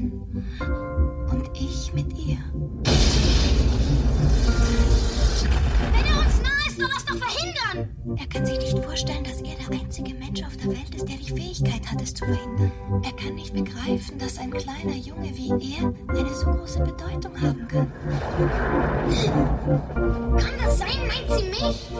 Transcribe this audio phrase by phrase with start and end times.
[0.00, 2.38] Und ich mit ihr.
[5.92, 8.16] Wenn er uns nahe ist, soll er es doch verhindern!
[8.18, 11.16] Er kann sich nicht vorstellen, dass er der einzige Mensch auf der Welt ist, der
[11.16, 12.72] die Fähigkeit hat, es zu verhindern.
[13.04, 17.68] Er kann nicht begreifen, dass ein kleiner Junge wie er eine so große Bedeutung haben
[17.68, 17.92] kann.
[20.38, 21.06] Kann das sein?
[21.08, 21.90] Meint sie mich?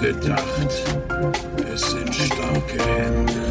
[0.00, 0.42] gedacht,
[1.72, 3.45] es sind starke Hände.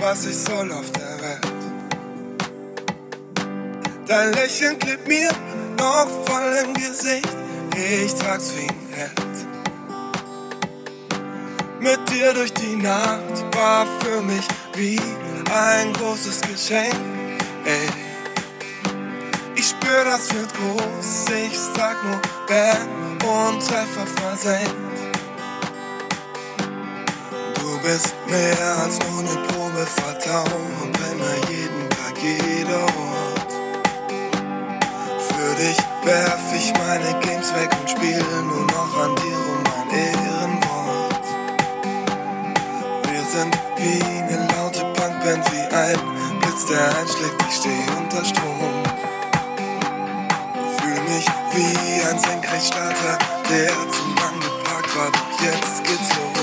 [0.00, 1.56] was ich soll auf der Welt.
[4.06, 5.30] Dein Lächeln klebt mir
[5.78, 7.28] noch voll im Gesicht,
[7.74, 9.26] ich trag's wie ein Held.
[11.80, 15.00] Mit dir durch die Nacht war für mich wie
[15.52, 16.94] ein großes Geschenk,
[17.64, 17.88] ey.
[19.54, 22.88] Ich spür, das wird groß, ich sag nur Ben
[23.26, 24.74] und Treffer versenkt.
[27.54, 29.15] Du bist mehr als nur
[29.88, 33.52] verdauen und einmal jeden Tag, jeder Ort.
[35.28, 39.90] Für dich werf ich meine Games weg und spiele nur noch an dir um mein
[39.98, 41.26] Ehrenwort.
[43.10, 45.98] Wir sind wie eine laute Punkband, wie ein
[46.40, 48.82] Blitz, der einschlägt, ich steh unter Strom.
[50.78, 53.18] Fühl mich wie ein Senkrechtstarter,
[53.50, 56.35] der zum Mann geparkt war, doch jetzt geht's los.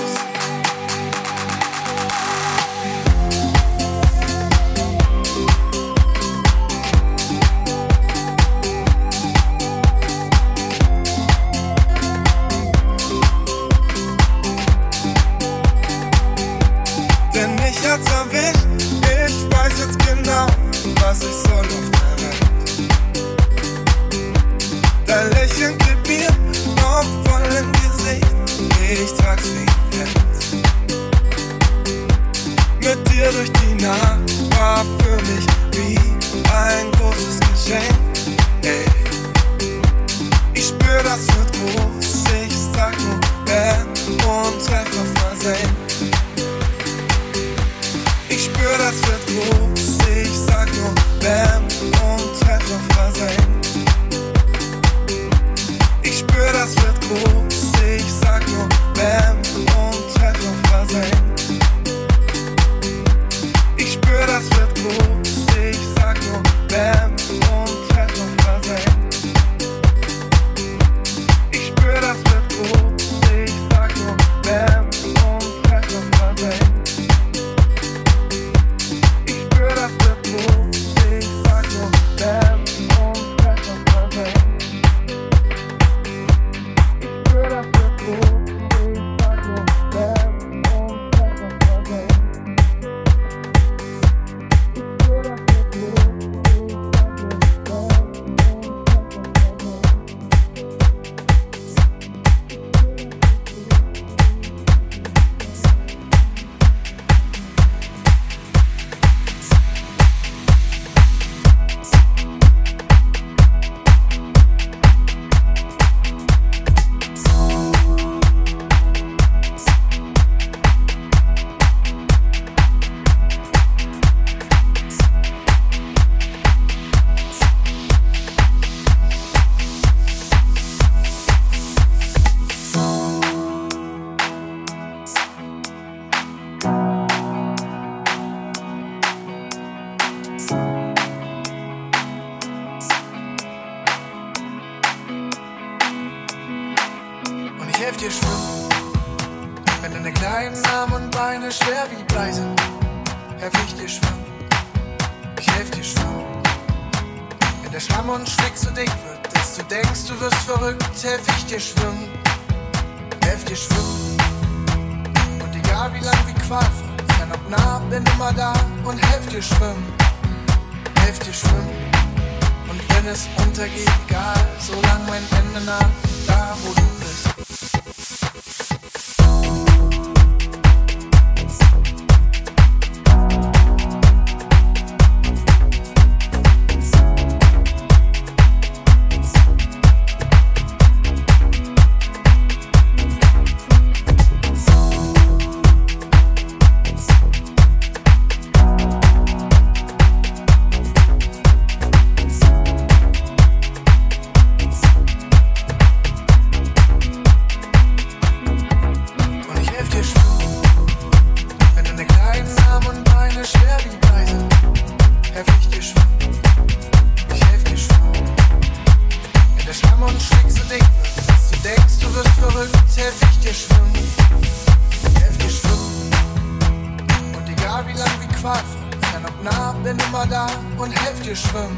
[228.43, 228.83] schwarzen.
[229.09, 231.77] Fern und nah, bin immer da und helf dir schwimmen.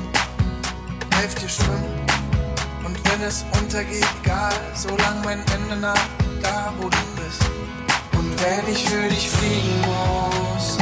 [1.12, 1.94] Helf dir schwimmen.
[2.84, 6.02] Und wenn es untergeht, egal, solang mein Ende nah,
[6.42, 7.44] da wo du bist.
[8.18, 10.78] Und wenn ich für dich fliegen muss,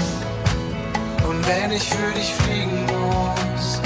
[1.27, 3.81] und wenn ich für dich fliegen muss,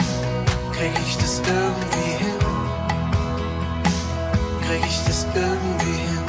[0.75, 2.39] krieg ich das irgendwie hin.
[4.65, 6.27] Krieg ich das irgendwie hin.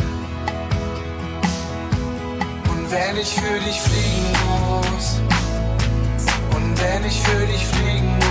[2.71, 5.38] Und wenn ich für dich fliegen muss,
[6.79, 8.28] denn ich für dich fliegen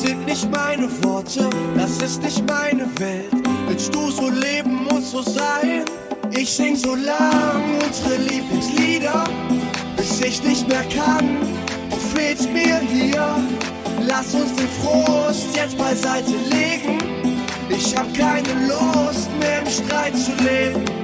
[0.00, 3.30] Das sind nicht meine Worte, das ist nicht meine Welt.
[3.68, 5.84] Willst du so leben, und so sein.
[6.30, 9.24] Ich sing so lang unsere Lieblingslieder,
[9.98, 11.36] bis ich nicht mehr kann.
[11.90, 13.44] Und fehlt's mir hier.
[14.08, 16.96] Lass uns den Frust jetzt beiseite legen.
[17.68, 20.99] Ich hab keine Lust mehr im Streit zu leben.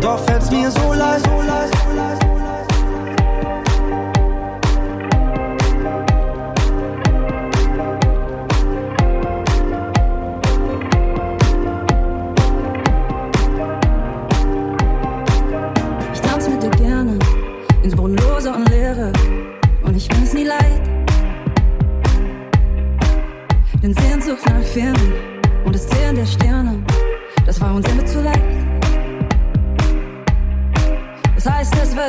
[0.00, 2.19] Doch fällt's mir so leid, so leid, so leid.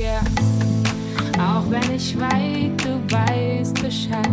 [0.00, 0.22] yeah.
[1.38, 4.28] Auch wenn ich schweig, du weißt Bescheid.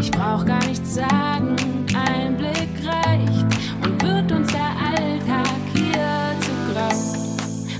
[0.00, 1.56] Ich brauch gar nichts sagen,
[1.94, 3.46] ein Blick reicht.
[3.82, 6.88] Und wird uns der Alltag hier zu grau,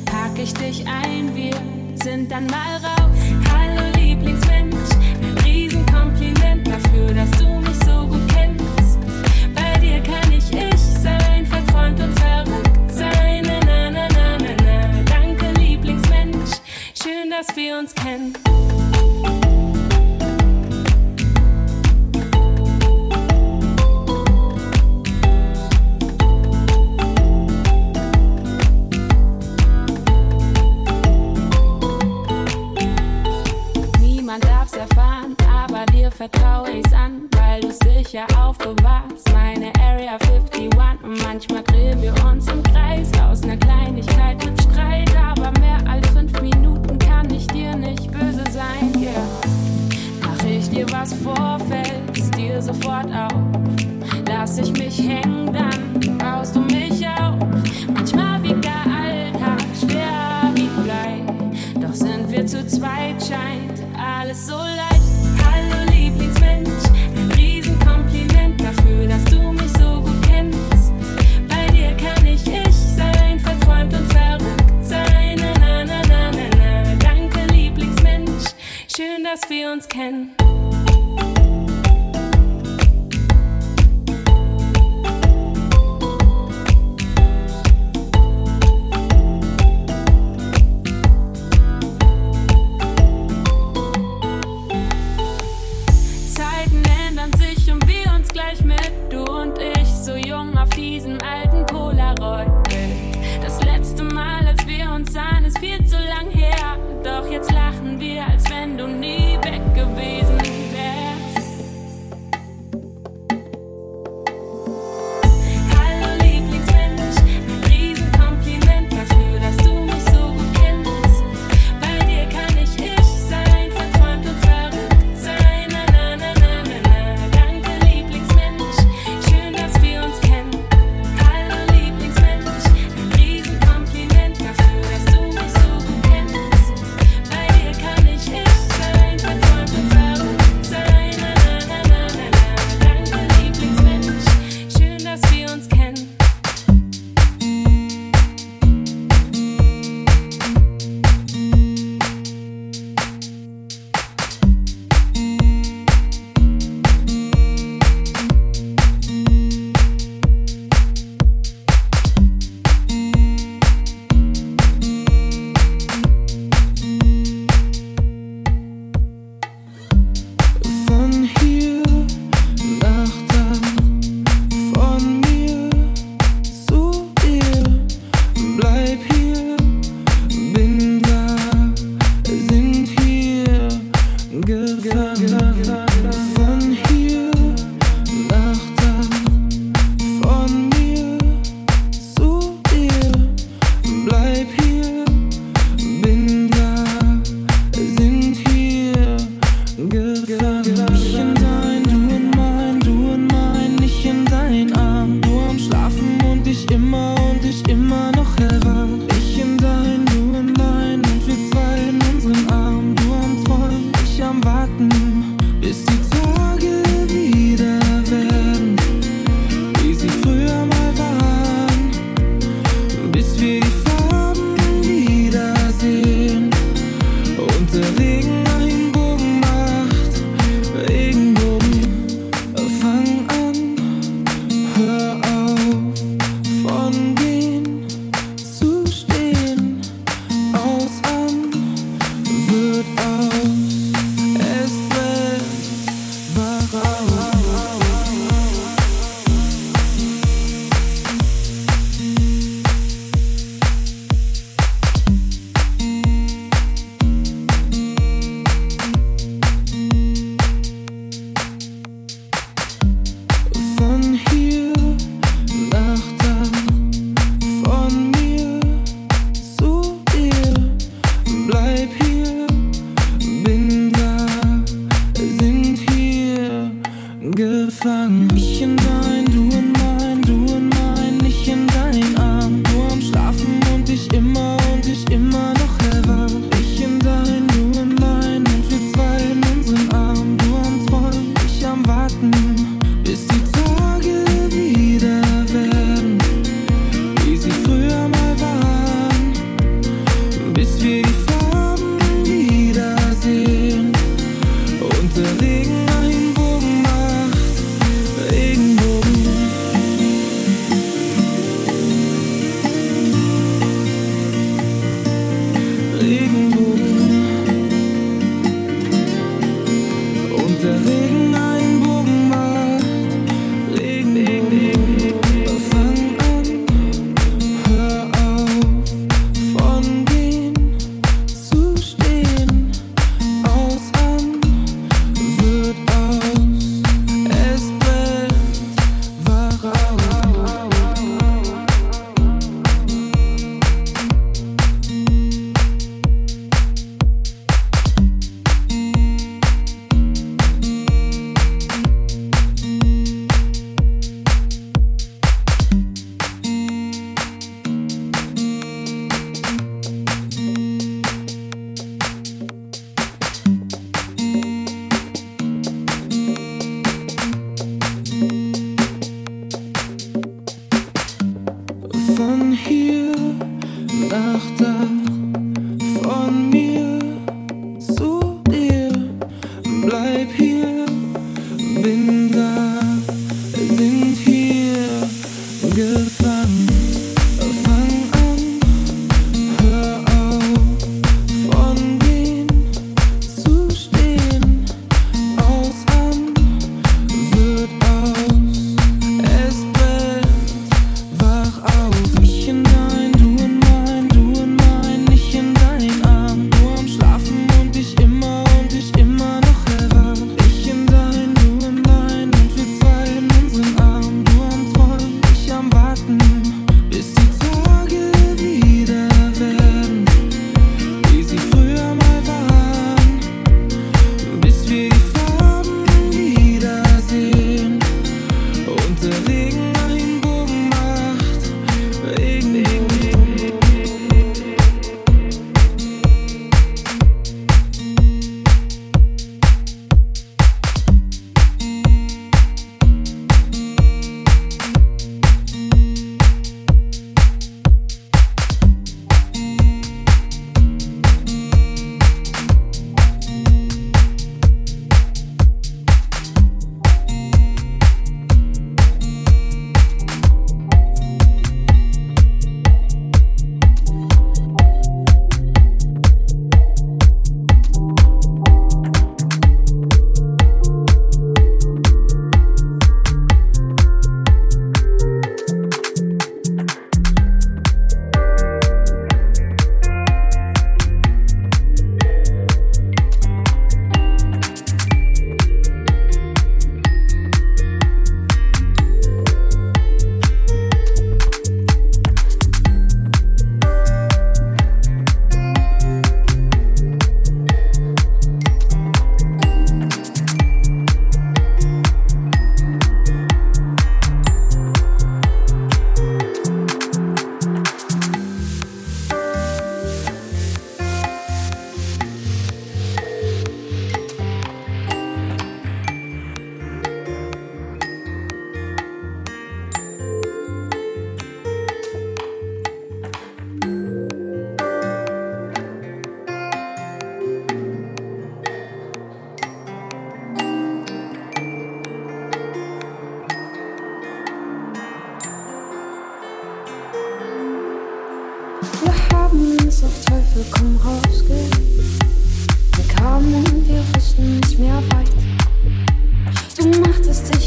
[0.04, 1.54] pack ich dich ein, wir
[2.02, 2.91] sind dann mal rein.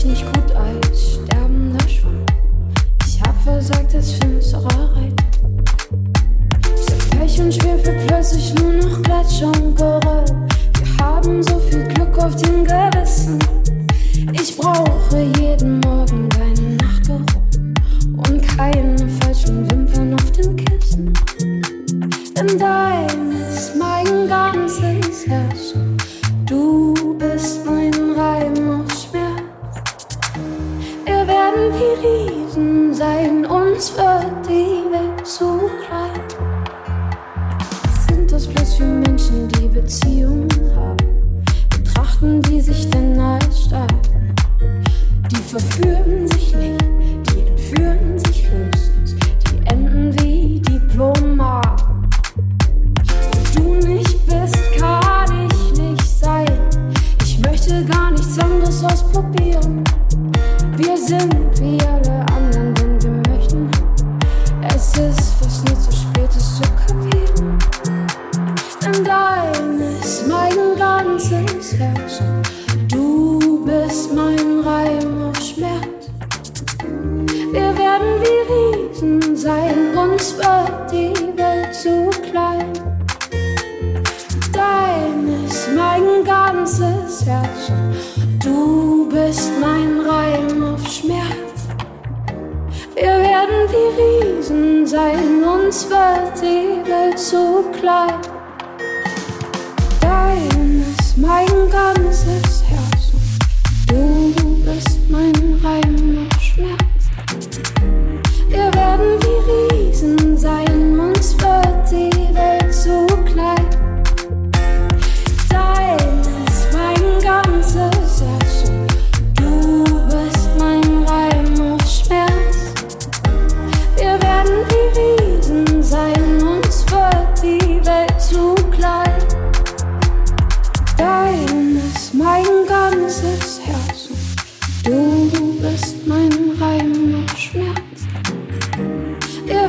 [0.06, 0.45] nicht gut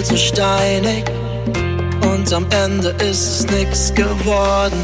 [0.00, 1.04] wohl zu steinig
[2.02, 4.80] und am Ende ist es nix geworden.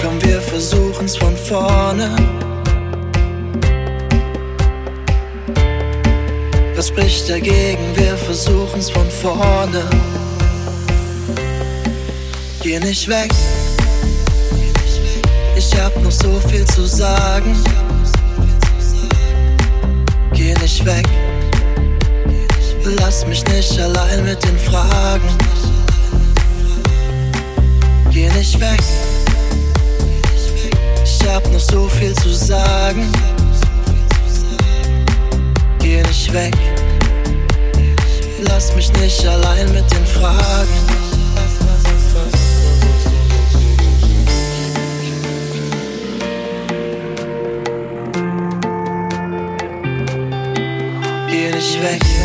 [0.00, 2.16] Komm, wir versuchen's von vorne.
[6.76, 7.94] Was spricht dagegen?
[7.94, 9.84] Wir versuchen's von vorne.
[12.62, 13.30] Geh nicht weg.
[15.56, 17.54] Ich hab noch so viel zu sagen.
[20.32, 21.06] Geh nicht weg.
[22.84, 25.28] Lass mich nicht allein mit den Fragen.
[28.10, 28.80] Geh nicht weg.
[31.04, 33.12] Ich hab noch so viel zu sagen.
[35.78, 36.54] Geh nicht weg.
[38.42, 40.68] Lass mich nicht allein mit den Fragen.
[51.28, 52.19] Geh nicht weg.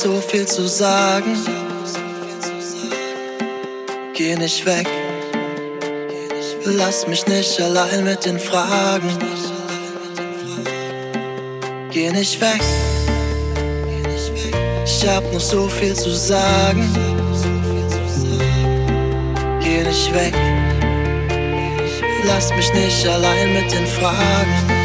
[0.00, 1.36] So viel zu sagen.
[4.14, 4.86] Geh nicht weg.
[6.64, 9.10] Lass mich nicht allein mit den Fragen.
[11.90, 12.60] Geh nicht weg.
[14.84, 16.84] Ich hab noch so viel zu sagen.
[19.62, 20.34] Geh nicht weg.
[22.26, 24.75] lasst mich nicht allein mit den Fragen.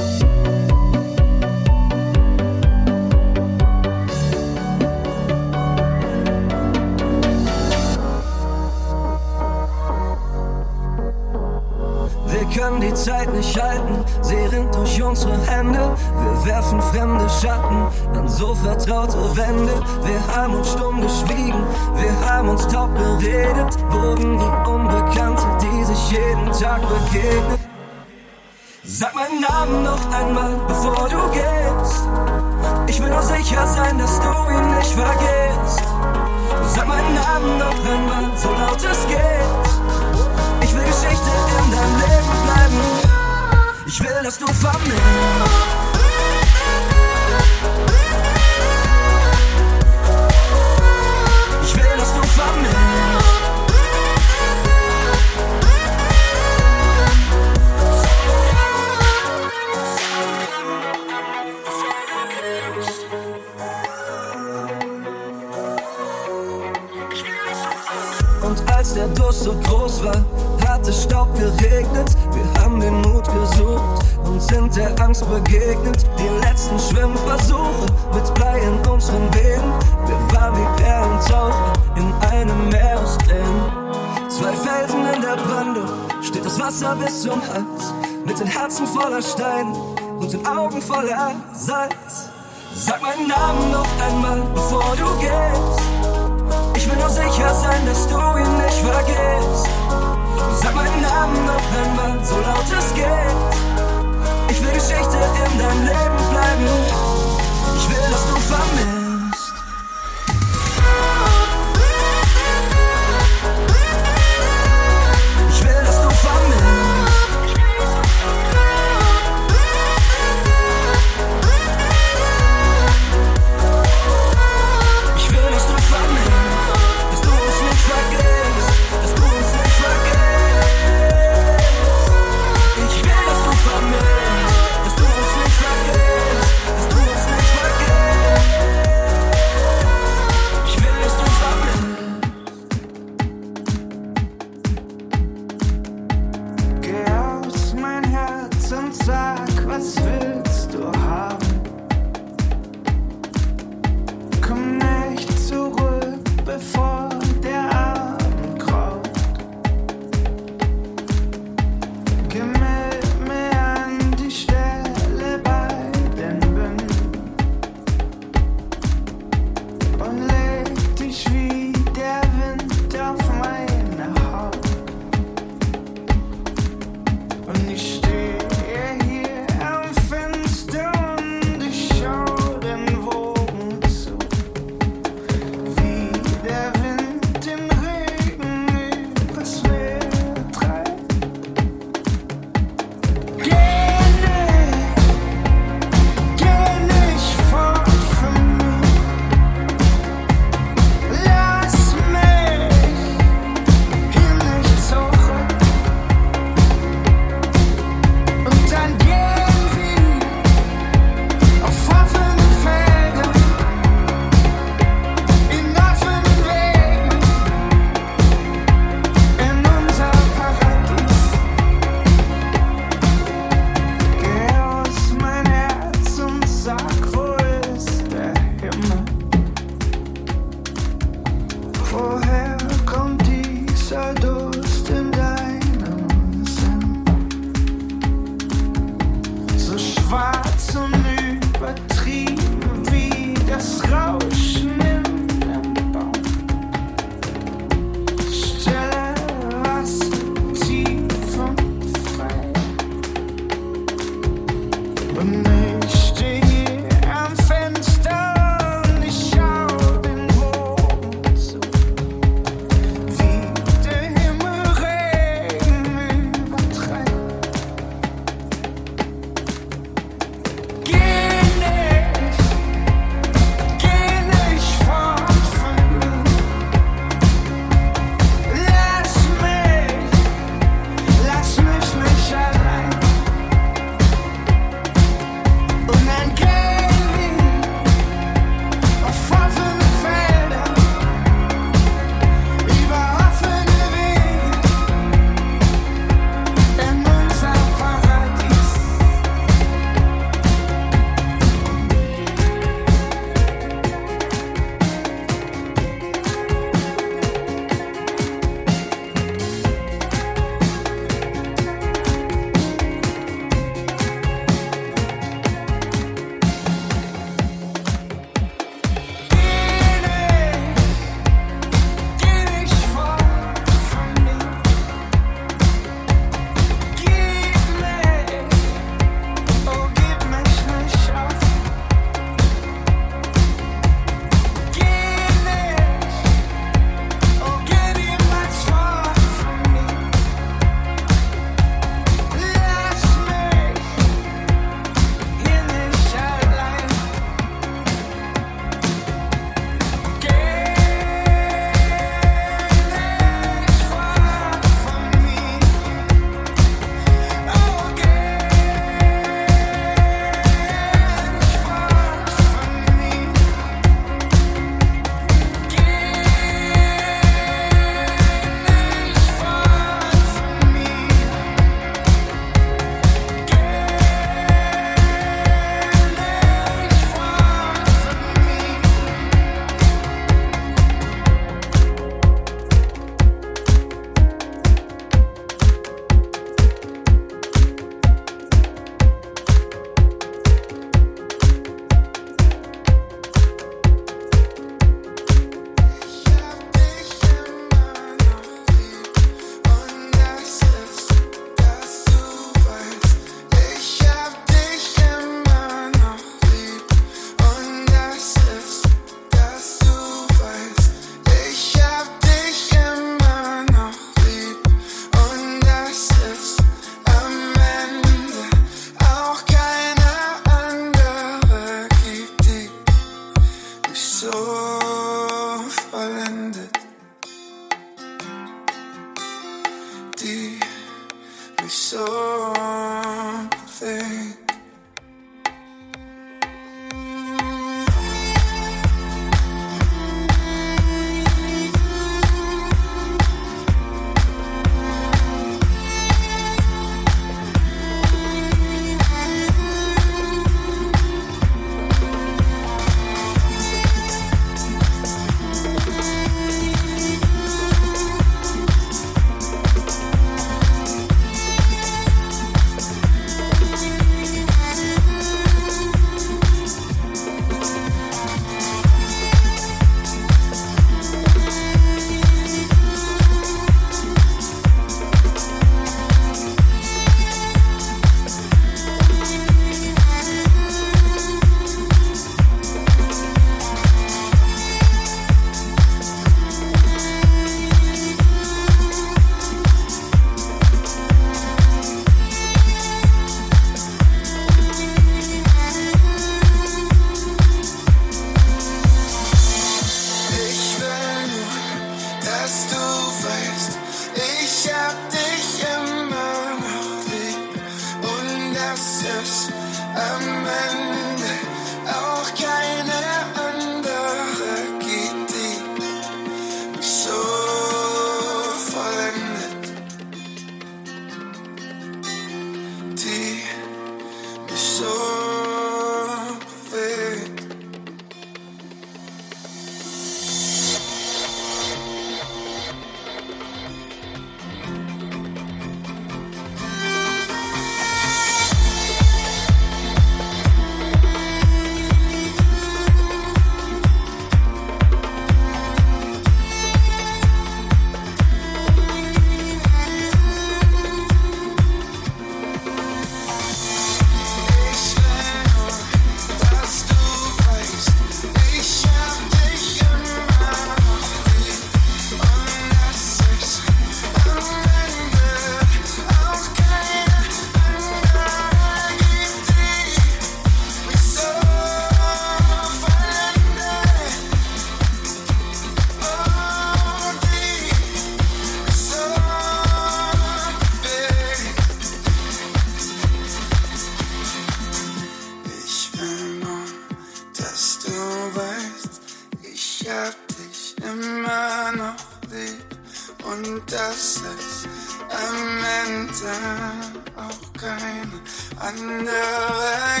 [597.80, 598.20] Auch keine
[598.58, 600.00] andere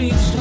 [0.00, 0.39] please.